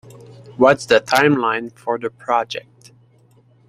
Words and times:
What's 0.57 0.87
the 0.87 0.99
timeline 0.99 1.71
for 1.77 1.99
the 1.99 2.09
project? 2.09 2.91